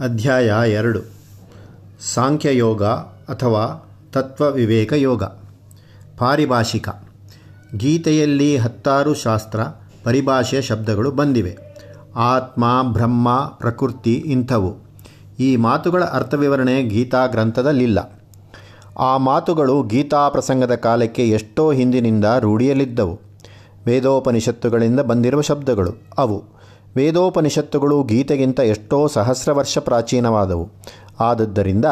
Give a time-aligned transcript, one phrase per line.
[0.00, 1.00] ಅಧ್ಯಾಯ ಎರಡು.
[2.14, 2.84] ಸಾಂಖ್ಯಯೋಗ
[3.28, 5.22] ಅಥವಾ ತತ್ವವಿವೇಕ ಯೋಗ
[6.18, 6.88] ಪಾರಿಭಾಷಿಕ.
[7.76, 9.62] ಗೀತೆಯಲ್ಲಿ ಹತ್ತಾರು ಶಾಸ್ತ್ರ
[10.04, 11.58] ಪರಿಭಾಷೆಯ ಶಬ್ದಗಳು ಬಂದಿವೆ.
[12.16, 14.76] ಆತ್ಮ, ಬ್ರಹ್ಮ, ಪ್ರಕೃತಿ ಇಂಥವು.
[15.40, 18.22] ಈ ಮಾತುಗಳ ಅರ್ಥವಿವರಣೆ ಗೀತಾ ಗ್ರಂಥದಲ್ಲಿಲ್ಲ.
[18.98, 23.20] ಆ ಮಾತುಗಳು ಗೀತಾ ಪ್ರಸಂಗದ ಕಾಲಕ್ಕೆ ಎಷ್ಟೋ ಹಿಂದಿನಿಂದ ರೂಢಿಯಲ್ಲಿದ್ದವು.
[23.86, 26.53] ವೇದೋಪನಿಷತ್ತುಗಳಿಂದ ಬಂದಿರುವ ಶಬ್ದಗಳು ಅವು.
[26.96, 30.68] ವೇದೋಪನಿಷತ್ತುಗಳು ಗೀತೆಗಿಂತ ಎಷ್ಟೋ ಸಹಸ್ರ ವರ್ಷ ಪ್ರಾಚೀನವಾದವು.
[31.20, 31.84] ಆದದ್ದರಿಂದ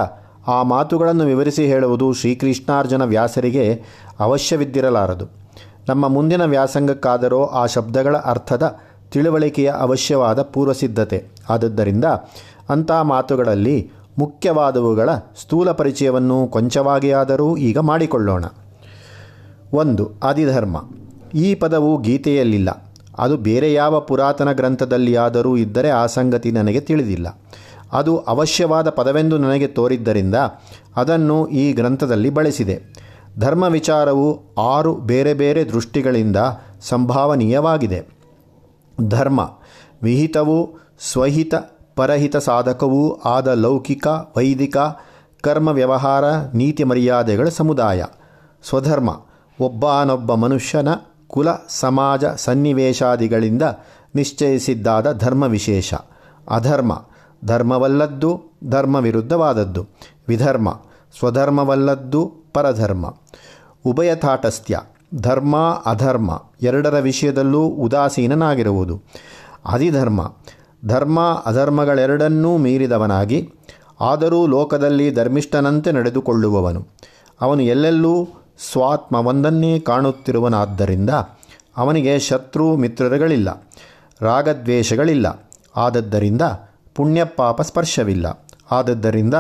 [0.49, 3.83] ಆ ಮಾತುಗಳನ್ನು ವಿವರಿಸಿ ಹೇಳುವುದು ಶ್ರೀಕೃಷ್ಣಾರ್ಜುನ ವ್ಯಾಸರಿಗೆ
[4.21, 5.27] ಅವಶ್ಯವಿದ್ದಿರಲಾರದು.
[5.89, 8.77] ನಮ್ಮ ಮುಂದಿನ ವ್ಯಾಸಂಗಕ್ಕಾದರೂ ಆ ಶಬ್ದಗಳ ಅರ್ಥದ
[9.13, 11.27] ತಿಳುವಳಿಕೆಯ ಅವಶ್ಯವಾದ ಪೂರ್ವಸಿದ್ಧತೆ.
[11.51, 12.05] ಆದದ್ದರಿಂದ
[12.69, 18.45] ಅಂಥ ಮಾತುಗಳಲ್ಲಿ ಮುಖ್ಯವಾದವುಗಳ ಸ್ಥೂಲ ಪರಿಚಯವನ್ನು ಕೊಂಚವಾಗಿಯಾದರೂ ಈಗ ಮಾಡಿಕೊಳ್ಳೋಣ.
[19.73, 20.83] ಒಂದು, ಆದಿಧರ್ಮ.
[21.35, 22.92] ಈ ಪದವು ಗೀತೆಯಲ್ಲಿಲ್ಲ.
[23.23, 27.43] ಅದು ಬೇರೆ ಯಾವ ಪುರಾತನ ಗ್ರಂಥದಲ್ಲಿಯಾದರೂ ಇದ್ದರೆ ಆ ಸಂಗತಿ ನನಗೆ ತಿಳಿದಿಲ್ಲ.
[27.93, 30.35] ಅದು ಅವಶ್ಯವಾದ ಪದವೆಂದು ನನಗೆ ತೋರಿದ್ದರಿಂದ
[30.97, 32.83] ಅದನ್ನು ಈ ಗ್ರಂಥದಲ್ಲಿ ಬಳಸಿದೆ.
[33.39, 36.37] ಧರ್ಮ ವಿಚಾರವು ಆರು ಬೇರೆ ಬೇರೆ ದೃಷ್ಟಿಗಳಿಂದ
[36.81, 38.09] ಸಂಭಾವನೀಯವಾಗಿದೆ.
[39.09, 39.41] ಧರ್ಮ,
[40.03, 41.55] ವಿಹಿತವೂ ಸ್ವಹಿತ,
[41.97, 44.77] ಪರಹಿತ ಸಾಧಕವೂ ಆದ ಲೌಕಿಕ, ವೈದಿಕ,
[45.41, 48.05] ಕರ್ಮ ವ್ಯವಹಾರ ನೀತಿ ಮರ್ಯಾದೆಗಳ ಸಮುದಾಯ.
[48.69, 49.11] ಸ್ವಧರ್ಮ,
[49.61, 50.89] ಒಬ್ಬನೊಬ್ಬ ಮನುಷ್ಯನ
[51.33, 53.63] ಕುಲ, ಸಮಾಜ, ಸನ್ನಿವೇಶಾದಿಗಳಿಂದ
[54.15, 55.95] ನಿಶ್ಚಯಿಸಿದ್ದಾದ ಧರ್ಮ ವಿಶೇಷ
[56.51, 57.05] ಅಧರ್ಮ.
[57.45, 59.87] ಧರ್ಮವಲ್ಲದ್ದು ಧರ್ಮ ವಿರುದ್ಧವಾದದ್ದು
[60.29, 60.81] ವಿಧರ್ಮ.
[61.19, 63.15] ಸ್ವಧರ್ಮವಲ್ಲದ್ದು ಪರಧರ್ಮ.
[63.85, 64.81] ಉಭಯತಾಟಸ್ಥ್ಯ
[65.15, 69.03] ಧರ್ಮ, ಅಧರ್ಮ ಎರಡರ ವಿಷಯದಲ್ಲೂ ಉದಾಸೀನನಾಗಿರುವುದು.
[69.67, 70.33] ಅಧಿಧರ್ಮ.
[70.85, 73.55] ಧರ್ಮ, ಅಧರ್ಮಗಳೆರಡನ್ನೂ ಮೀರಿದವನಾಗಿ,
[74.01, 76.89] ಆದರೂ ಲೋಕದಲ್ಲಿ ಧರ್ಮಿಷ್ಠನಂತೆ ನಡೆದುಕೊಳ್ಳುವವನು.
[77.41, 81.11] ಅವನು ಎಲ್ಲೆಲ್ಲೂ ಸ್ವಾತ್ಮ ಒಂದನ್ನೇ ಕಾಣುತ್ತಿರುವನಾದ್ದರಿಂದ
[81.77, 83.67] ಅವನಿಗೆ ಶತ್ರು ಮಿತ್ರರುಗಳಿಲ್ಲ,
[84.21, 85.51] ರಾಗದ್ವೇಷಗಳಿಲ್ಲ.
[85.77, 86.43] ಆದದ್ದರಿಂದ
[86.95, 88.47] ಪುಣ್ಯಪಾಪ ಸ್ಪರ್ಶವಿಲ್ಲ.
[88.71, 89.35] ಆದದ್ದರಿಂದ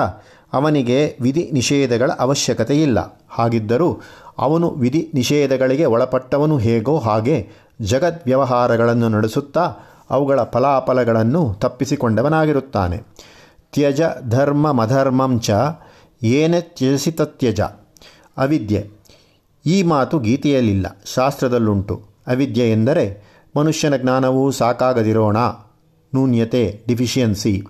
[0.52, 4.00] ಅವನಿಗೆ ವಿಧಿ ನಿಷೇಧಗಳ ಅವಶ್ಯಕತೆ ಇಲ್ಲ ಹಾಗಿದ್ದರೂ
[4.38, 7.48] ಅವನು ವಿಧಿ ನಿಷೇಧಗಳಿಗೆ ಒಳಪಟ್ಟವನು ಹೇಗೋ ಹಾಗೆ
[7.80, 9.74] ಜಗದ್ ವ್ಯವಹಾರಗಳನ್ನು ನಡೆಸುತ್ತಾ
[10.10, 12.98] ಅವುಗಳ ಫಲಾಫಲಗಳನ್ನು ತಪ್ಪಿಸಿಕೊಂಡವನಾಗಿರುತ್ತಾನೆ.
[13.72, 15.50] ತ್ಯಜ ಧರ್ಮ ಮಧರ್ಮಂ ಚ
[16.22, 17.60] ಏನೇ ತ್ಯಜಿಸಿ ತತ್ಯಜ
[18.36, 19.01] ಅವಿದ್ಯೆ.
[19.66, 22.02] ಈ ಮಾತು ಗೀತೆಯಲ್ಲಿಲ್ಲ, ಶಾಸ್ತ್ರದಲ್ಲುಂಟು.
[22.26, 23.22] ಅವಿದ್ಯೆ ಎಂದರೆ
[23.56, 25.36] ಮನುಷ್ಯನ ಜ್ಞಾನವು ಸಾಕಾಗದಿರೋಣ.
[26.14, 27.62] ನೂನ್ಯತೆ, ಡಿಫಿಷಿಯನ್ಸಿ.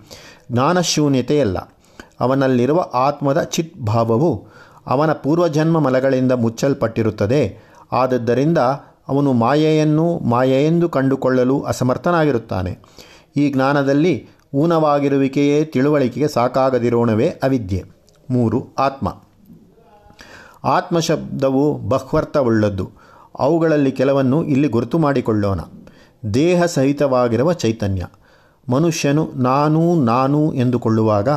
[0.51, 1.57] ಜ್ಞಾನಶೂನ್ಯತೆಯಲ್ಲ
[2.19, 4.47] ಅವನಲ್ಲಿರುವ ಆತ್ಮದ ಚಿತ್ ಭಾವವು
[4.87, 7.57] ಅವನ ಪೂರ್ವಜನ್ಮ ಮಲಗಳಿಂದ ಮುಚ್ಚಲ್ಪಟ್ಟಿರುತ್ತದೆ.
[7.91, 8.57] ಆದದ್ದರಿಂದ
[9.07, 12.79] ಅವನು ಮಾಯೆಯನ್ನು ಮಾಯೆಯೆಂದು ಕಂಡುಕೊಳ್ಳಲು ಅಸಮರ್ಥನಾಗಿರುತ್ತಾನೆ.
[13.37, 17.83] ಈ ಜ್ಞಾನದಲ್ಲಿ ಊನವಾಗಿರುವಿಕೆಯೇ ತಿಳುವಳಿಕೆಗೆ ಸಾಕಾಗದಿರೋಣವೇ ಅವಿದ್ಯೆ.
[18.29, 19.15] ಮೂರು, ಆತ್ಮ.
[20.65, 22.91] ಆತ್ಮಶಬ್ದವು ಬಹ್ವರ್ಥವುಳ್ಳದ್ದು
[23.39, 25.59] ಅವುಗಳಲ್ಲಿ ಕೆಲವನ್ನು ಇಲ್ಲಿ ಗುರುತು ಮಾಡಿಕೊಳ್ಳೋಣ.
[26.33, 28.07] ದೇಹ ಸಹಿತವಾಗಿರುವ ಚೈತನ್ಯ.
[28.69, 31.27] ಮನುಷ್ಯನು ನಾನು ನಾನು ಎಂದುಕೊಳ್ಳುವಾಗ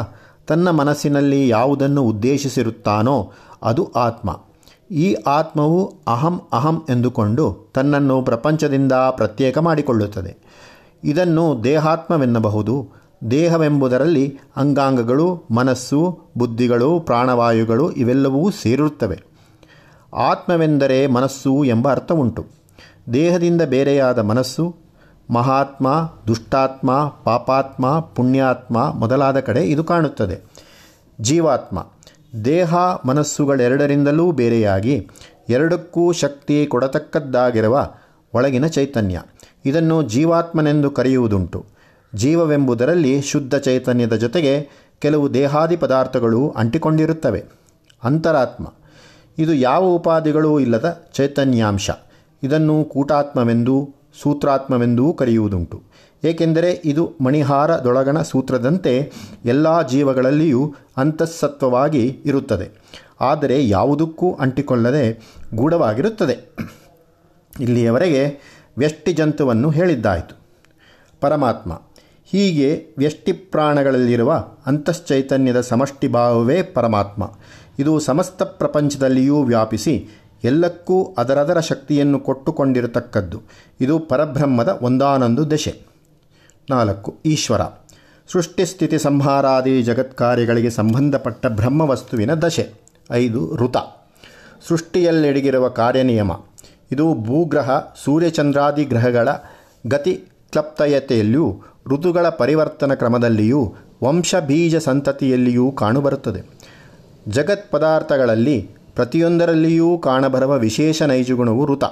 [0.47, 3.33] ತನ್ನ ಮನಸ್ಸಿನಲ್ಲಿ ಯಾವುದನ್ನು ಉದ್ದೇಶಿಸಿರುತ್ತಾನೋ
[3.63, 4.41] ಅದು ಆತ್ಮ.
[4.91, 10.37] ಈ ಆತ್ಮವು ಅಹಂ ಅಹಂ ಎಂದುಕೊಂಡು ತನ್ನನ್ನು ಪ್ರಪಂಚದಿಂದ ಪ್ರತ್ಯೇಕ ಮಾಡಿಕೊಳ್ಳುತ್ತದೆ.
[11.05, 13.06] ಇದನ್ನು ದೇಹಾತ್ಮವೆನ್ನಬಹುದು.
[13.31, 19.23] ದೇಹವೆಂಬುದರಲ್ಲಿ ಅಂಗಾಂಗಗಳು, ಮನಸ್ಸು, ಬುದ್ಧಿಗಳು, ಪ್ರಾಣವಾಯುಗಳು ಇವೆಲ್ಲವೂ ಸೇರಿರುತ್ತವೆ.
[20.15, 22.47] ಆತ್ಮವೆಂದರೆ ಮನಸ್ಸು ಎಂಬ ಅರ್ಥವುಂಟು.
[23.13, 24.77] ದೇಹದಿಂದ ಬೇರೆಯಾದ ಮನಸ್ಸು,
[25.31, 26.91] ಮಹಾತ್ಮ, ದುಷ್ಟಾತ್ಮ,
[27.25, 30.41] ಪಾಪಾತ್ಮ, ಪುಣ್ಯಾತ್ಮ ಮೊದಲಾದ ಕಡೆ ಇದು ಕಾಣುತ್ತದೆ.
[31.21, 31.87] ಜೀವಾತ್ಮ,
[32.45, 35.09] ದೇಹ ಮನಸ್ಸುಗಳೆರಡರಿಂದಲೂ ಬೇರೆಯಾಗಿ,
[35.49, 37.91] ಎರಡಕ್ಕೂ ಶಕ್ತಿ ಕೊಡತಕ್ಕದ್ದಾಗಿರುವ
[38.35, 39.23] ಒಳಗಿನ ಚೈತನ್ಯ.
[39.65, 41.76] ಇದನ್ನು ಜೀವಾತ್ಮನೆಂದು ಕರೆಯುವುದುಂಟು.
[42.15, 44.69] ಜೀವವೆಂಬುದರಲ್ಲಿ ಶುದ್ಧ ಚೈತನ್ಯದ ಜೊತೆಗೆ
[44.99, 47.45] ಕೆಲವು ದೇಹಾದಿ ಪದಾರ್ಥಗಳು ಅಂಟಿಕೊಂಡಿರುತ್ತವೆ.
[48.05, 48.75] ಅಂತರಾತ್ಮ.
[49.39, 51.91] ಇದು ಯಾವ ಉಪಾಧಿಗಳೂ ಇಲ್ಲದ ಚೈತನ್ಯಾಂಶ.
[52.43, 53.89] ಇದನ್ನು ಕೂಟಾತ್ಮವೆಂದೂ
[54.23, 55.83] ಸೂತ್ರಾತ್ಮವೆಂದೂ ಕರೆಯುವುದುಂಟು.
[56.25, 59.13] ಏಕೆಂದರೆ ಇದು ಮಣಿಹಾರದೊಳಗಣ ಸೂತ್ರದಂತೆ
[59.45, 62.71] ಎಲ್ಲ ಜೀವಗಳಲ್ಲಿಯೂ ಅಂತಸ್ಸತ್ವವಾಗಿ ಇರುತ್ತದೆ.
[63.21, 66.57] ಆದರೆ ಯಾವುದಕ್ಕೂ ಅಂಟಿಕೊಳ್ಳದೆ ಗೂಢವಾಗಿರುತ್ತದೆ.
[67.61, 68.39] ಇಲ್ಲಿಯವರೆಗೆ
[68.79, 70.41] ವ್ಯಷ್ಟಿ ಜಂತುವನ್ನು ಹೇಳಿದ್ದಾಯಿತು.
[71.21, 71.83] ಪರಮಾತ್ಮ.
[72.31, 77.33] ಹೀಗೆ ವ್ಯಷ್ಟಿ ಪ್ರಾಣಗಳಲ್ಲಿರುವ ಅಂತಶ್ಚೈತನ್ಯದ ಸಮಷ್ಟಿ ಭಾವವೇ ಪರಮಾತ್ಮ.
[77.79, 80.09] ಇದು ಸಮಸ್ತ ಪ್ರಪಂಚದಲ್ಲಿಯೂ ವ್ಯಾಪಿಸಿ
[80.45, 83.43] ಎಲ್ಲಕ್ಕೂ ಅದರದರ ಶಕ್ತಿಯನ್ನು ಕೊಟ್ಟುಕೊಂಡಿರತಕ್ಕದ್ದು.
[83.81, 85.81] ಇದು ಪರಬ್ರಹ್ಮದ ಒಂದಾನೊಂದು ದಶೆ.
[86.71, 87.61] ನಾಲ್ಕು, ಈಶ್ವರ.
[88.33, 92.71] ಸೃಷ್ಟಿಸ್ಥಿತಿ ಸಂಹಾರಾದಿ ಜಗತ್ಕಾರ್ಯಗಳಿಗೆ ಸಂಬಂಧಪಟ್ಟ ಬ್ರಹ್ಮವಸ್ತುವಿನ ದಶೆ.
[93.13, 93.77] ಐದು, ಋತ.
[94.69, 96.33] ಸೃಷ್ಟಿಯಲ್ಲೆಡಗಿರುವ ಕಾರ್ಯನಿಯಮ.
[96.93, 97.71] ಇದು ಭೂಗ್ರಹ,
[98.05, 99.29] ಸೂರ್ಯಚಂದ್ರಾದಿ ಗ್ರಹಗಳ
[99.87, 103.75] ಗತಿ, ಕ್ಲಪ್ತಯತೆಯಲ್ಲಿಯೂ ಋತುಗಳ ಪರಿವರ್ತನ ಕ್ರಮದಲ್ಲಿಯೂ
[104.05, 106.43] ವಂಶಬೀಜ ಸಂತತಿಯಲ್ಲಿಯೂ ಕಾಣುಬರುತ್ತದೆ.
[107.29, 111.85] ಜಗತ್ ಪದಾರ್ಥಗಳಲ್ಲಿ ಪ್ರತಿಯೊಂದರಲ್ಲಿಯೂ ಕಾಣಬರುವ ವಿಶೇಷ ನೈಜಗುಣವು ಋತ.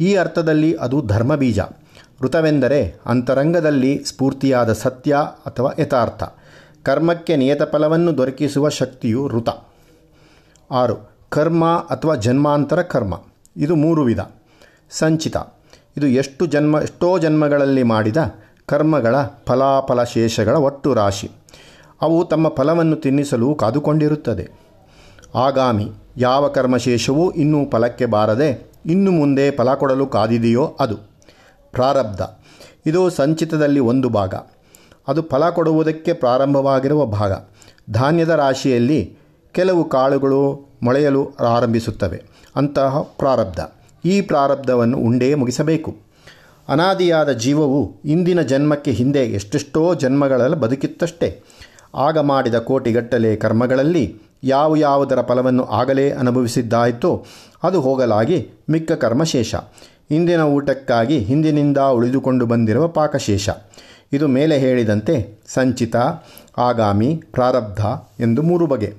[0.00, 1.60] ಈ ಅರ್ಥದಲ್ಲಿ ಅದು ಧರ್ಮಬೀಜ.
[2.22, 5.16] ಋತವೆಂದರೆ ಅಂತರಂಗದಲ್ಲಿ ಸ್ಫೂರ್ತಿಯಾದ ಸತ್ಯ
[5.46, 6.22] ಅಥವಾ ಯಥಾರ್ಥ.
[6.82, 9.48] ಕರ್ಮಕ್ಕೆ ನಿಯತ ಫಲವನ್ನು ದೊರಕಿಸುವ ಶಕ್ತಿಯು ಋತ.
[10.70, 13.20] ಆರು, ಕರ್ಮ ಅಥವಾ ಜನ್ಮಾಂತರ ಕರ್ಮ.
[13.56, 14.20] ಇದು ಮೂರು ವಿಧ.
[14.90, 15.36] ಸಂಚಿತ.
[15.96, 18.16] ಇದು ಎಷ್ಟು ಜನ್ಮ, ಎಷ್ಟೋ ಜನ್ಮಗಳಲ್ಲಿ ಮಾಡಿದ
[18.66, 19.16] ಕರ್ಮಗಳ
[19.46, 21.30] ಫಲಾಫಲ ಶೇಷಗಳ ಒಟ್ಟು ರಾಶಿ.
[22.02, 24.48] ಅವು ತಮ್ಮ ಫಲವನ್ನು ತಿನ್ನಿಸಲು ಕಾದುಕೊಂಡಿರುತ್ತದೆ.
[25.34, 30.96] ಆಗಾಮಿ, ಯಾವ ಕರ್ಮಶೇಷವೂ ಇನ್ನೂ ಫಲಕ್ಕೆ ಬಾರದೆ ಇನ್ನು ಮುಂದೆ ಫಲ ಕೊಡಲು ಕಾದಿದೆಯೋ ಅದು.
[31.72, 32.20] ಪ್ರಾರಬ್ಧ.
[32.86, 34.34] ಇದು ಸಂಚಿತದಲ್ಲಿ ಒಂದು ಭಾಗ.
[35.08, 37.32] ಅದು ಫಲ ಕೊಡುವುದಕ್ಕೆ ಪ್ರಾರಂಭವಾಗಿರುವ ಭಾಗ.
[37.90, 39.16] ಧಾನ್ಯದ ರಾಶಿಯಲ್ಲಿ
[39.52, 42.22] ಕೆಲವು ಕಾಳುಗಳು ಮೊಳೆಯಲು ಆರಂಭಿಸುತ್ತವೆ.
[42.56, 43.60] ಅಂತಹ ಪ್ರಾರಬ್ಧ.
[44.04, 46.03] ಈ ಪ್ರಾರಬ್ಧವನ್ನು ಉಂಡೇ ಮುಗಿಸಬೇಕು.
[46.68, 51.42] ಅನಾದಿಯಾದ ಜೀವವು ಇಂದಿನ ಜನ್ಮಕ್ಕೆ ಹಿಂದೆ ಎಷ್ಟೆಷ್ಟೋ ಜನ್ಮಗಳಲ್ಲಿ ಬದುಕಿತ್ತಷ್ಟೇ.
[51.94, 57.26] ಆಗ ಮಾಡಿದ ಕೋಟಿಗಟ್ಟಲೆ ಕರ್ಮಗಳಲ್ಲಿ ಯಾವ ಯಾವುದರ ಫಲವನ್ನು ಆಗಲೇ ಅನುಭವಿಸಿದ್ದಾಯಿತೋ
[57.62, 59.54] ಅದು ಹೋಗಲಾಗಿ ಮಿಕ್ಕ ಕರ್ಮಶೇಷ.
[60.10, 63.48] ಇಂದಿನ ಊಟಕ್ಕಾಗಿ ಹಿಂದಿನಿಂದ ಉಳಿದುಕೊಂಡು ಬಂದಿರುವ ಪಾಕಶೇಷ.
[64.12, 65.96] ಇದು ಮೇಲೆ ಹೇಳಿದಂತೆ ಸಂಚಿತ,
[66.58, 67.80] ಆಗಾಮಿ, ಪ್ರಾರಬ್ಧ
[68.20, 68.94] ಎಂದು ಮೂರು ಬಗೆ.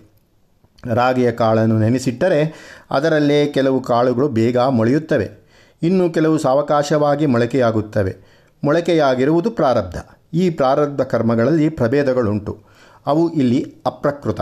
[0.93, 2.53] ರಾಗಿಯ ಕಾಳನ್ನು ನೆನೆಸಿಟ್ಟರೆ
[2.91, 5.44] ಅದರಲ್ಲೇ ಕೆಲವು ಕಾಳುಗಳು ಬೇಗ ಮೊಳೆಯುತ್ತವೆ.
[5.83, 8.15] ಇನ್ನು ಕೆಲವು ಸಾವಕಾಶವಾಗಿ ಮೊಳಕೆಯಾಗುತ್ತವೆ.
[8.63, 9.95] ಮೊಳಕೆಯಾಗಿರುವುದು ಪ್ರಾರಬ್ಧ.
[10.33, 12.63] ಈ ಪ್ರಾರಬ್ಧ ಕರ್ಮಗಳಲ್ಲಿ ಪ್ರಭೇದಗಳುಂಟು.
[13.07, 14.41] ಅವು ಇಲ್ಲಿ ಅಪ್ರಕೃತ.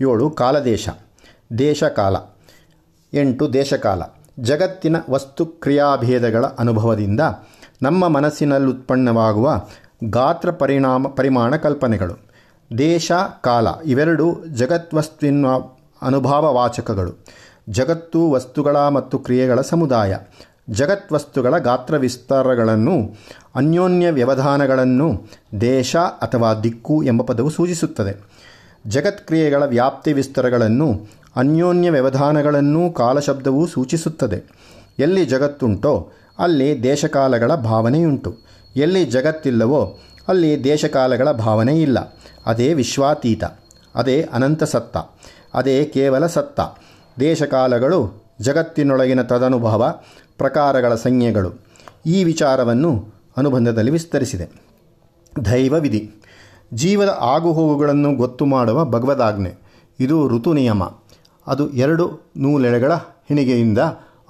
[0.00, 0.88] ಏಳು, ಕಾಲದೇಶ.
[1.58, 2.16] ದೇಶಕಾಲ.
[3.12, 4.02] ಎಂಟು, ದೇಶಕಾಲ.
[4.40, 7.20] ಜಗತ್ತಿನ ವಸ್ತು ಕ್ರಿಯಾಭೇದಗಳ ಅನುಭವದಿಂದ
[7.82, 9.66] ನಮ್ಮ ಮನಸ್ಸಿನಲ್ಲುತ್ಪನ್ನವಾಗುವ
[10.04, 12.28] ಗಾತ್ರ ಪರಿಣಾಮ ಪರಿಮಾಣ ಕಲ್ಪನೆಗಳು.
[12.78, 15.46] ದೇಶ, ಕಾಲ ಇವೆರಡು ಜಗತ್ವಸ್ತುವಿನ
[16.02, 17.24] ಅನುಭಾವವಾಚಕಗಳು.
[17.70, 20.16] ಜಗತ್ತು ವಸ್ತುಗಳ ಮತ್ತು ಕ್ರಿಯೆಗಳ ಸಮುದಾಯ.
[20.70, 23.16] ಜಗತ್ ವಸ್ತುಗಳ ಗಾತ್ರ ವಿಸ್ತಾರಗಳನ್ನು,
[23.54, 25.26] ಅನ್ಯೋನ್ಯ ವ್ಯವಧಾನಗಳನ್ನು
[25.60, 28.20] ದೇಶ ಅಥವಾ ದಿಕ್ಕು ಎಂಬ ಪದವು ಸೂಚಿಸುತ್ತದೆ.
[28.86, 31.06] ಜಗತ್ ಕ್ರಿಯೆಗಳ ವ್ಯಾಪ್ತಿ ವಿಸ್ತಾರಗಳನ್ನು,
[31.36, 34.42] ಅನ್ಯೋನ್ಯ ವ್ಯವಧಾನಗಳನ್ನು ಕಾಲಶಬ್ದವು ಸೂಚಿಸುತ್ತದೆ.
[34.98, 38.36] ಎಲ್ಲಿ ಜಗತ್ತುಂಟೋ, ಅಲ್ಲಿ ದೇಶಕಾಲಗಳ ಭಾವನೆಯುಂಟು.
[38.76, 39.98] ಎಲ್ಲಿ ಜಗತ್ತಿಲ್ಲವೋ,
[40.28, 42.16] ಅಲ್ಲಿ ದೇಶಕಾಲಗಳ ಭಾವನೆ ಇಲ್ಲ
[42.46, 43.44] ಅದೇ ವಿಶ್ವಾತೀತ.
[43.94, 44.96] ಅದೇ ಅನಂತ ಸತ್ತ.
[45.54, 46.60] ಅದೇ ಕೇವಲ ಸತ್ತ.
[47.20, 50.00] ದೇಶಕಾಲಗಳು ಜಗತ್ತಿನೊಳಗಿನ ತದನುಭವ
[50.38, 51.68] ಪ್ರಕಾರಗಳ ಸಂಜ್ಞೆಗಳು.
[52.06, 53.06] ಈ ವಿಚಾರವನ್ನು
[53.36, 54.48] ಅನುಬಂಧದಲ್ಲಿ ವಿಸ್ತರಿಸಿದೆ.
[55.44, 56.10] ದೈವ ವಿಧಿ
[56.74, 59.54] ಜೀವದ ಆಗುಹೋಗುಗಳನ್ನು ಗೊತ್ತು ಮಾಡುವ ಭಗವದಾಜ್ಞೆ.
[60.00, 60.82] ಇದು ಋತು ನಿಯಮ.
[61.46, 63.78] ಅದು ಎರಡು ನೂಲೆಳೆಗಳ ಹೆಣಿಗೆಯಿಂದ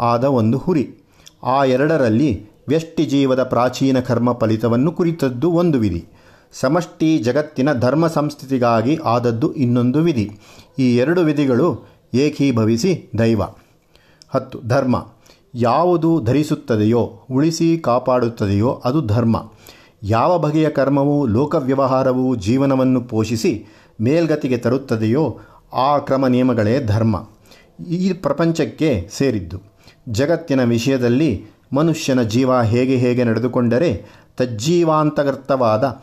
[0.01, 0.95] ಆದ ಒಂದು ಹುರಿ.
[1.43, 6.07] ಆ ಎರಡರಲ್ಲಿ ವ್ಯಷ್ಟಿ ಜೀವದ ಪ್ರಾಚೀನ ಕರ್ಮ ಫಲಿತವನ್ನು ಕುರಿತದ್ದು ಒಂದು ವಿಧಿ.
[6.53, 10.31] ಸಮಷ್ಟಿ ಜಗತ್ತಿನ ಧರ್ಮ ಸಂಸ್ಥಿತಿಗಾಗಿ ಆದದ್ದು ಇನ್ನೊಂದು ವಿಧಿ.
[10.79, 13.43] ಈ ಎರಡು ವಿಧಿಗಳು ಏಕೀಭವಿಸಿ ದೈವ.
[14.29, 15.07] ಹತ್ತು, ಧರ್ಮ.
[15.55, 19.51] ಯಾವುದು ಧರಿಸುತ್ತದೆಯೋ, ಉಳಿಸಿ ಕಾಪಾಡುತ್ತದೆಯೋ ಅದು ಧರ್ಮ.
[20.03, 23.67] ಯಾವ ಬಗೆಯ ಕರ್ಮವು, ಲೋಕವ್ಯವಹಾರವು ಜೀವನವನ್ನು ಪೋಷಿಸಿ
[24.01, 25.39] ಮೇಲ್ಗತಿಗೆ ತರುತ್ತದೆಯೋ,
[25.73, 27.27] ಆ ಕ್ರಮ ನಿಯಮಗಳೇ ಧರ್ಮ.
[27.89, 29.61] ಈ ಪ್ರಪಂಚಕ್ಕೆ ಸೇರಿದ್ದು.
[30.09, 34.05] ಜಗತ್ತಿನ ವಿಷಯದಲ್ಲಿ ಮನುಷ್ಯನ ಜೀವ ಹೇಗೆ ಹೇಗೆ ನಡೆದುಕೊಂಡರೆ
[34.37, 36.03] ತಜ್ಜೀವಾಂತಗರ್ತವಾದ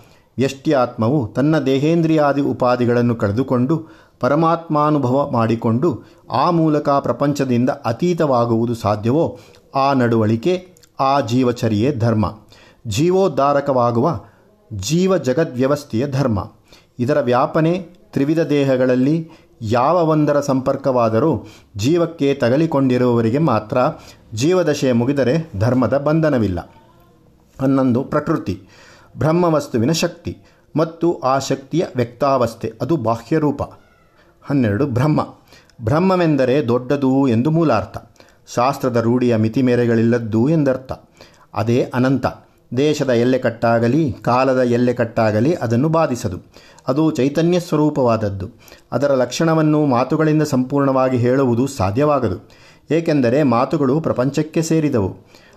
[0.74, 3.88] ಆತ್ಮವು ತನ್ನ ದೇಹೇಂದ್ರಿಯಾದಿ ಉಪಾಧಿಗಳನ್ನು ಕಳೆದುಕೊಂಡು
[4.20, 9.40] ಪರಮಾತ್ಮಾನುಭವ ಮಾಡಿಕೊಂಡು ಆ ಮೂಲಕ ಪ್ರಪಂಚದಿಂದ ಅತೀತವಾಗುವುದು ಸಾಧ್ಯವೋ
[9.76, 10.68] ಆ ನಡವಳಿಕೆ,
[11.00, 12.34] ಆ ಜೀವಚರ್ಯೆ ಧರ್ಮ.
[12.88, 14.22] ಜೀವೋದ್ಧಾರಕವಾಗುವ
[14.74, 16.52] ಜೀವ ಜಗದ್ವ್ಯವಸ್ಥೆಯ ಧರ್ಮ.
[17.00, 17.80] ಇದರ ವ್ಯಾಪನೆ
[18.12, 19.30] ತ್ರಿವಿಧ ದೇಹಗಳಲ್ಲಿ
[19.62, 21.48] ಯಾವ ಒಂದರ ಸಂಪರ್ಕವಾದರೂ
[21.78, 23.78] ಜೀವಕ್ಕೆ ತಗಲಿಕೊಂಡಿರುವವರಿಗೆ ಮಾತ್ರ
[24.34, 26.74] ಜೀವದಶೆ ಮುಗಿದರೆ ಧರ್ಮದ ಬಂಧನವಿಲ್ಲ.
[27.62, 28.62] ಹನ್ನೊಂದು, ಪ್ರಕೃತಿ.
[29.18, 30.38] ಬ್ರಹ್ಮವಸ್ತುವಿನ ಶಕ್ತಿ
[30.76, 33.62] ಮತ್ತು ಆ ಶಕ್ತಿಯ ವ್ಯಕ್ತಾವಸ್ಥೆ, ಅದು ಬಾಹ್ಯರೂಪ.
[34.46, 35.22] ಹನ್ನೆರಡು ಬ್ರಹ್ಮ.
[35.84, 37.98] ಬ್ರಹ್ಮವೆಂದರೆ ದೊಡ್ಡದು ಎಂದು ಮೂಲಾರ್ಥ.
[38.56, 40.92] ಶಾಸ್ತ್ರದ ರೂಢಿಯ ಮಿತಿಮೇರೆಗಳಿಲ್ಲದ್ದು ಎಂದರ್ಥ.
[41.54, 42.26] ಅದೇ ಅನಂತ.
[42.78, 46.38] ದೇಶದ ಎಲ್ಲೆ ಕಟ್ಟಾಗಲಿ, ಕಾಲದ ಎಲ್ಲೆ ಕಟ್ಟಾಗಲಿ ಅದನ್ನು ಬಾಧಿಸದು.
[46.88, 48.50] ಅದು ಚೈತನ್ಯ ಸ್ವರೂಪವಾದದ್ದು.
[48.92, 52.50] ಅದರ ಲಕ್ಷಣವನ್ನು ಮಾತುಗಳಿಂದ ಸಂಪೂರ್ಣವಾಗಿ ಹೇಳುವುದು ಸಾಧ್ಯವಾಗದು.
[52.92, 55.10] ಏಕೆಂದರೆ ಮಾತುಗಳು ಪ್ರಪಂಚಕ್ಕೆ ಸೇರಿದವು.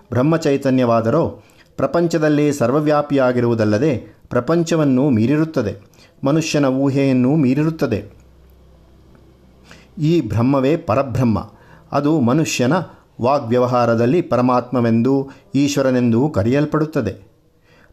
[0.09, 1.41] ಬ್ರಹ್ಮಚೈತನ್ಯವಾದರೋ,
[1.77, 5.75] ಪ್ರಪಂಚದಲ್ಲಿ ಸರ್ವವ್ಯಾಪಿಯಾಗಿರುವುದಲ್ಲದೆ ಪ್ರಪಂಚವನ್ನು ಮೀರಿರುತ್ತದೆ.
[6.23, 8.18] ಮನುಷ್ಯನ ಊಹೆಯನ್ನು ಮೀರಿರುತ್ತದೆ.
[9.99, 11.51] ಈ ಬ್ರಹ್ಮವೇ ಪರಬ್ರಹ್ಮ.
[11.91, 12.73] ಅದು ಮನುಷ್ಯನ
[13.21, 17.29] ವಾಗ್ವ್ಯವಹಾರದಲ್ಲಿ ಪರಮಾತ್ಮವೆಂದು ಈಶ್ವರನೆಂದೂ ಕರೆಯಲ್ಪಡುತ್ತದೆ.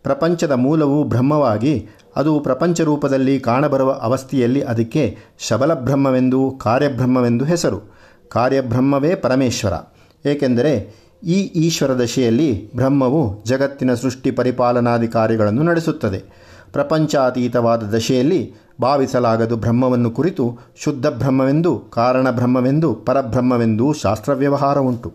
[0.03, 7.81] ಪ್ರಪಂಚದ ಮೂಲವು ಬ್ರಹ್ಮವಾಗಿ, ಅದು ಪ್ರಪಂಚ ರೂಪದಲ್ಲಿ ಕಾಣಬರುವ ಅವಸ್ಥೆಯಲ್ಲಿ ಅದಕ್ಕೆ ಶಬಲಬ್ರಹ್ಮವೆಂದು ಕಾರ್ಯಬ್ರಹ್ಮವೆಂದು ಹೆಸರು.
[8.29, 9.73] ಕಾರ್ಯಬ್ರಹ್ಮವೇ ಪರಮೇಶ್ವರ.
[10.29, 10.95] ಏಕೆಂದರೆ
[11.25, 16.47] ಈ ಈಶ್ವರ ದಶೆಯಲ್ಲಿ ಬ್ರಹ್ಮವು ಜಗತ್ತಿನ ಸೃಷ್ಟಿ ಪರಿಪಾಲನಾಧಿಕಾರಿಗಳನ್ನು ನಡೆಸುತ್ತದೆ.
[16.73, 25.13] ಪ್ರಪಂಚಾತೀತವಾದ ದಶೆಯಲ್ಲಿ ಭಾವಿಸಲಾಗದು ಬ್ರಹ್ಮವನ್ನು ಕುರಿತು ಶುದ್ಧ ಬ್ರಹ್ಮವೆಂದು ಕಾರಣ ಬ್ರಹ್ಮವೆಂದು ಪರಬ್ರಹ್ಮವೆಂದು ಶಾಸ್ತ್ರ ವ್ಯವಹಾರ ಉಂಟು.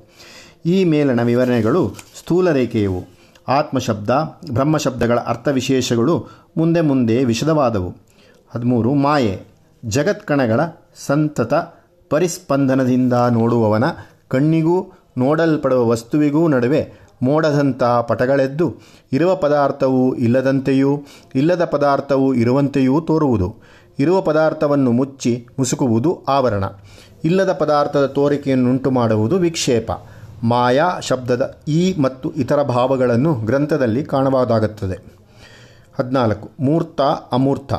[0.65, 3.03] ಈ ಮೇಲನ ವಿವರಣೆಗಳು ಸ್ಥೂಲ ರೇಖೆಯವು
[3.47, 4.09] ಆತ್ಮಶಬ್ದ,
[4.51, 6.27] ಬ್ರಹ್ಮಶಬ್ದಗಳ ಅರ್ಥವಿಶೇಷಗಳು,
[6.57, 7.95] ಮುಂದೆ ಮುಂದೆ ವಿಶದವಾದವು.
[8.55, 9.41] ಹದಿಮೂರು, ಮಾಯೆ,
[9.85, 10.59] ಜಗತ್ಕಣಗಳ
[11.05, 11.53] ಸಂತತ
[12.09, 13.83] ಪರಿಸ್ಪಂದನದಿಂದ ನೋಡುವವನ
[14.27, 18.75] ಕಣ್ಣಿಗೂ ನೋಡಲ್ಪಡುವ ವಸ್ತುವಿಗೂ ನಡುವೆ ಮೋಡದಂಥ ಪಟಗಳೆದ್ದು
[19.13, 21.03] ಇರುವ ಪದಾರ್ಥವು ಇಲ್ಲದಂತೆಯೂ,
[21.35, 23.55] ಇಲ್ಲದ ಪದಾರ್ಥವು ಇರುವಂತೆಯೂ ತೋರುವುದು.
[23.99, 26.63] ಇರುವ ಪದಾರ್ಥವನ್ನು ಮುಚ್ಚಿ ಮುಸುಕುವುದು ಆವರಣ.
[27.23, 29.91] ಇಲ್ಲದ ಪದಾರ್ಥದ ತೋರಿಕೆಯನ್ನುಂಟು ಮಾಡುವುದು ವಿಕ್ಷೇಪ.
[30.43, 35.03] ಮಾಯಾ ಶಬ್ದದ ಈ ಮತ್ತು ಇತರ ಭಾವಗಳನ್ನು ಗ್ರಂಥದಲ್ಲಿ ಕಾಣಬಹುದಾಗುತ್ತದೆ
[35.99, 36.51] ಹದಿನಾಲ್ಕು.
[36.59, 37.01] ಮೂರ್ತ,
[37.31, 37.73] ಅಮೂರ್ತ.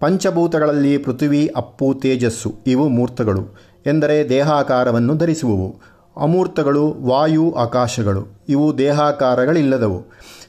[0.00, 3.58] ಪಂಚಭೂತಗಳಲ್ಲಿ ಪೃಥ್ವಿ, ಅಪ್ಪು, ತೇಜಸ್ಸು ಇವು ಮೂರ್ತಗಳು.
[3.86, 5.97] ಎಂದರೆ ದೇಹಾಕಾರವನ್ನು ಧರಿಸುವವು.
[6.18, 8.26] ಅಮೂರ್ತಗಳು, ವಾಯು, ಆಕಾಶಗಳು.
[8.48, 10.04] ಇವು ದೇಹಾಕಾರಗಳಿಲ್ಲದವು.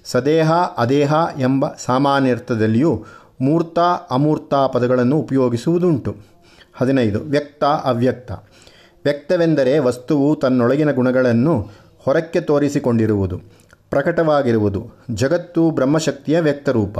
[0.05, 3.05] ಸದೇಹ, ಅದೇಹ ಎಂಬ ಸಾಮಾನ್ಯರ್ಥದಲ್ಲಿಯೂ
[3.41, 3.79] ಮೂರ್ತ,
[4.11, 6.15] ಅಮೂರ್ತ ಪದಗಳನ್ನು ಉಪಯೋಗಿಸುವುದುಂಟು.
[6.73, 8.31] ಹದಿನೈದು, ವ್ಯಕ್ತ, ಅವ್ಯಕ್ತ.
[9.03, 13.41] ವ್ಯಕ್ತವೆಂದರೆ ವಸ್ತುವು ತನ್ನೊಳಗಿನ ಗುಣಗಳನ್ನು ಹೊರಕ್ಕೆ ತೋರಿಸಿಕೊಂಡಿರುವುದು,
[13.89, 16.99] ಪ್ರಕಟವಾಗಿರುವುದು, ಜಗತ್ತು ಬ್ರಹ್ಮಶಕ್ತಿಯ ವ್ಯಕ್ತರೂಪ.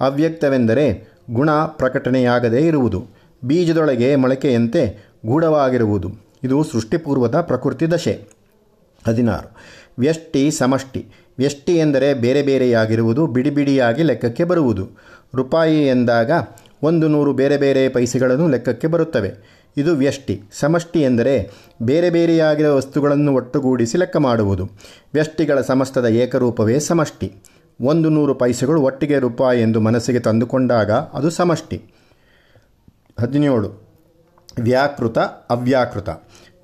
[0.00, 3.06] ಅವ್ಯಕ್ತವೆಂದರೆ ಗುಣ ಪ್ರಕಟಣೆಯಾಗದೇ ಇರುವುದು,
[3.44, 6.23] ಬೀಜದೊಳಗೆ ಮೊಳಕೆಯಂತೆ ಗೂಢವಾಗಿರುವುದು.
[6.44, 8.28] ಇದು ಸೃಷ್ಟಿಪೂರ್ವದ ಪ್ರಕೃತಿ ದಶೆ.
[9.06, 9.56] ಹದಿನಾರು.
[9.98, 11.06] ವ್ಯಷ್ಟಿ ಸಮಷ್ಟಿ.
[11.38, 14.88] ವ್ಯಷ್ಟಿ ಎಂದರೆ ಬೇರೆ ಬೇರೆಯಾಗಿರುವುದು ಬಿಡಿ ಬಿಡಿಯಾಗಿ ಲೆಕ್ಕಕ್ಕೆ ಬರುವುದು.
[15.34, 16.30] ರೂಪಾಯಿ ಎಂದಾಗ
[16.82, 19.64] ಒಂದು ನೂರು ಬೇರೆ ಬೇರೆ ಪೈಸೆಗಳನ್ನು ಲೆಕ್ಕಕ್ಕೆ ಬರುತ್ತವೆ.
[19.76, 20.42] ಇದು ವ್ಯಷ್ಟಿ.
[20.52, 21.50] ಸಮಷ್ಟಿ ಎಂದರೆ
[21.82, 24.70] ಬೇರೆ ಬೇರೆಯಾಗಿರುವ ವಸ್ತುಗಳನ್ನು ಒಟ್ಟುಗೂಡಿಸಿ ಲೆಕ್ಕ ಮಾಡುವುದು.
[25.14, 27.32] ವ್ಯಷ್ಟಿಗಳ ಸಮಸ್ತದ ಏಕರೂಪವೇ ಸಮಷ್ಟಿ.
[27.80, 31.82] ಒಂದು ನೂರು ಪೈಸೆಗಳು ಒಟ್ಟಿಗೆ ರೂಪಾಯಿ ಎಂದು ಮನಸ್ಸಿಗೆ ತಂದುಕೊಂಡಾಗ ಅದು ಸಮಷ್ಟಿ.
[33.20, 33.83] ಹದಿನೇಳು.
[34.62, 36.08] ವ್ಯಾಕೃತ, ಅವ್ಯಾಕೃತ.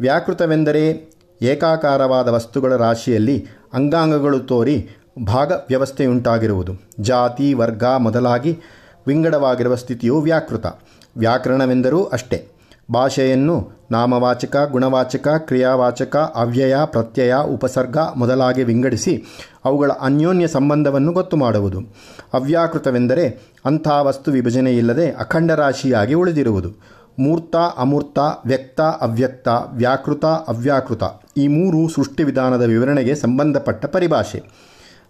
[0.00, 1.10] ವ್ಯಾಕೃತವೆಂದರೆ
[1.42, 4.88] ಏಕಾಕಾರವಾದ ವಸ್ತುಗಳ ರಾಶಿಯಲ್ಲಿ ಅಂಗಾಂಗಗಳು ತೋರಿ
[5.26, 6.72] ಭಾಗ ವ್ಯವಸ್ಥೆಯುಂಟಾಗಿರುವುದು.
[7.00, 8.58] ಜಾತಿ, ವರ್ಗ ಮೊದಲಾಗಿ
[9.06, 10.66] ವಿಂಗಡವಾಗಿರುವ ಸ್ಥಿತಿಯು ವ್ಯಾಕೃತ.
[11.16, 12.48] ವ್ಯಾಕರಣವೆಂದರೂ ಅಷ್ಟೇ.
[12.92, 19.24] ಭಾಷೆಯನ್ನು ನಾಮವಾಚಕ, ಗುಣವಾಚಕ, ಕ್ರಿಯಾವಾಚಕ, ಅವ್ಯಯ, ಪ್ರತ್ಯಯ, ಉಪಸರ್ಗ ಮೊದಲಾಗಿ ವಿಂಗಡಿಸಿ
[19.64, 21.80] ಅವುಗಳ ಅನ್ಯೋನ್ಯ ಸಂಬಂಧವನ್ನು ಗೊತ್ತು ಮಾಡುವುದು.
[22.34, 26.99] ಅವ್ಯಾಕೃತವೆಂದರೆ ಅಂಥ ವಸ್ತು ವಿಭಜನೆಯಿಲ್ಲದೆ ಅಖಂಡ ರಾಶಿಯಾಗಿ ಉಳಿದಿರುವುದು.
[27.18, 31.02] ಮೂರ್ತ, ಅಮೂರ್ತ, ವ್ಯಕ್ತ, ಅವ್ಯಕ್ತ, ವ್ಯಾಕೃತ, ಅವ್ಯಾಕೃತ
[31.36, 34.42] ಈ ಮೂರು ಸೃಷ್ಟಿ ವಿಧಾನದ ವಿವರಣೆಗೆ ಸಂಬಂಧಪಟ್ಟ ಪರಿಭಾಷೆ.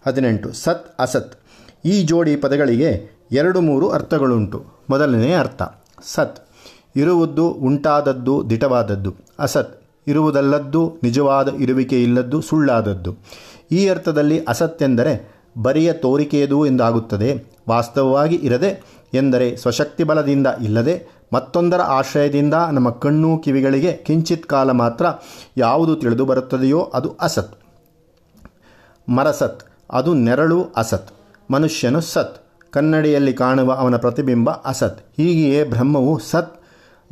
[0.06, 1.40] ಹದಿನೆಂಟು, ಸತ್, ಅಸತ್.
[1.84, 4.64] ಈ ಜೋಡಿ ಪದಗಳಿಗೆ ಎರಡು ಮೂರು ಅರ್ಥಗಳುಂಟು.
[4.90, 5.62] ಮೊದಲನೇ ಅರ್ಥ,
[6.02, 6.48] ಸತ್.
[6.96, 9.14] ಇರುವುದು ಉಂಟಾದದ್ದು, ದಿಟವಾದದ್ದು.
[9.38, 13.16] ಅಸತ್, ಇರುವುದಲ್ಲದ್ದು, ನಿಜವಾದ ಇರುವಿಕೆ ಇಲ್ಲದ್ದು, ಸುಳ್ಳಾದದ್ದು.
[13.72, 22.54] ಈ ಅರ್ಥದಲ್ಲಿ ಅಸತ್ ಎಂದರೆ ಬರಿಯ ತೋರಿಕೆಯದು ಎಂದಾಗುತ್ತದೆ, ವಾಸ್ತವವಾಗಿ ಇರದೆ, ಎಂದರೆ ಸ್ವಶಕ್ತಿ ಬಲದಿಂದ ಇಲ್ಲದೆ ಮತ್ತೊಂದರ ಆಶ್ರಯದಿಂದ
[22.72, 25.06] ನಮ್ಮ ಕಣ್ಣು ಕಿವಿಗಳಿಗೆ ಕಿಂಚಿತ್ ಕಾಲ ಮಾತ್ರ
[25.56, 27.54] ಯಾವುದು ತಿಳಿದು ಬರುತ್ತದೆಯೋ ಅದು ಅಸತ್.
[29.08, 29.60] ಮರಸತ್,
[29.92, 31.08] ಅದು ನೆರಳು ಅಸತ್.
[31.50, 32.36] ಮನುಷ್ಯನು ಸತ್.
[32.72, 35.00] ಕನ್ನಡಿಯಲ್ಲಿ ಕಾಣುವ ಅವನ ಪ್ರತಿಬಿಂಬ ಅಸತ್.
[35.16, 36.60] ಹೀಗೆಯೇ ಬ್ರಹ್ಮವು ಸತ್,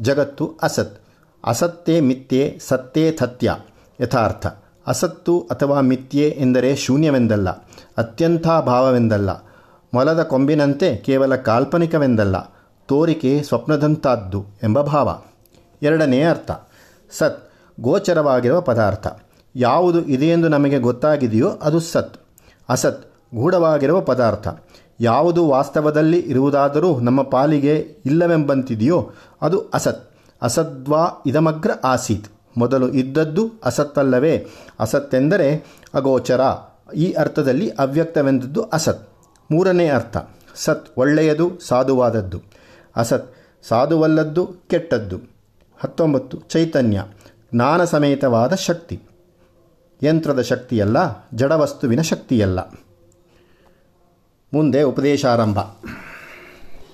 [0.01, 1.01] ಜಗತ್ತು ಅಸತ್.
[1.45, 3.55] ಅಸತ್ತೇ ಮಿಥ್ಯೆ, ಸತ್ತೇ ತಥ್ಯ.
[4.01, 4.47] ಯಥಾರ್ಥ.
[4.87, 7.51] ಅಸತ್ತು ಅಥವಾ ಮಿಥ್ಯೆ ಎಂದರೆ ಶೂನ್ಯವೆಂದಲ್ಲ,
[7.99, 9.31] ಅತ್ಯಂತ ಭಾವವೆಂದಲ್ಲ.
[9.95, 12.37] ಮೊಲದ ಕೊಂಬಿನಂತೆ ಕೇವಲ ಕಾಲ್ಪನಿಕವೆಂದಲ್ಲ.
[12.89, 15.23] ತೋರಿಕೆ ಸ್ವಪ್ನದಂತಾದ್ದು ಎಂಬ ಭಾವ.
[15.83, 16.51] ಎರಡನೆಯ ಅರ್ಥ.
[17.19, 19.07] ಸತ್, ಗೋಚರವಾಗಿರುವ ಪದಾರ್ಥ.
[19.57, 22.21] ಯಾವುದು ಇದೆಯೆಂದು ನಮಗೆ ಗೊತ್ತಾಗಿದೆಯೋ ಅದು ಸತ್.
[22.69, 24.49] ಅಸತ್, ಗೂಢವಾಗಿರುವ ಪದಾರ್ಥ.
[25.01, 29.11] ಯಾವುದು ವಾಸ್ತವದಲ್ಲಿ ಇರುವುದಾದರೂ ನಮ್ಮ ಪಾಲಿಗೆ ಇಲ್ಲವೆಂಬಂತಿದೆಯೋ
[29.43, 30.11] ಅದು ಅಸತ್.
[30.43, 32.29] ಅಸದ್ವಾ ಇದಮಗ್ರ ಆಸೀತ್.
[32.59, 34.47] ಮೊದಲು ಇದ್ದದ್ದು ಅಸತ್ತಲ್ಲವೇ?
[34.81, 36.41] ಅಸತ್ತೆಂದರೆ ಅಗೋಚರ.
[36.97, 39.09] ಈ ಅರ್ಥದಲ್ಲಿ ಅವ್ಯಕ್ತವೆಂದದ್ದು ಅಸತ್.
[39.53, 40.17] ಮೂರನೇ ಅರ್ಥ.
[40.55, 42.58] ಸತ್ ಒಳ್ಳೆಯದು, ಸಾಧುವಾದದ್ದು.
[42.97, 45.17] ಅಸತ್ ಸಾಧುವಲ್ಲದ್ದು ಕೆಟ್ಟದ್ದು.
[45.81, 47.05] ಹತ್ತೊಂಬತ್ತು ಚೈತನ್ಯ
[47.55, 49.01] ಜ್ಞಾನ ಸಮೇತವಾದ ಶಕ್ತಿ.
[50.03, 50.97] ಯಂತ್ರದ ಶಕ್ತಿಯಲ್ಲ
[51.35, 52.59] ಜಡವಸ್ತುವಿನ ಶಕ್ತಿಯಲ್ಲ.
[54.55, 55.59] ಮುಂದೆ ಉಪದೇಶಾರಂಭ.